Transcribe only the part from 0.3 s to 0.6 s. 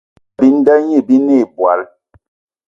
Bissa bi